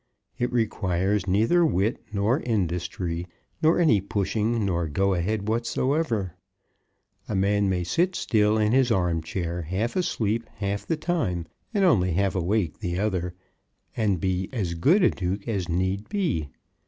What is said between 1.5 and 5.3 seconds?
wit nor industry, nor any pushing nor go